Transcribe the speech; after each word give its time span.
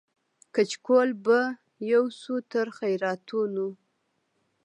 کچکول 0.55 1.09
به 1.23 1.39
یوسو 1.91 2.35
تر 2.51 2.67
خیراتونو 2.77 3.67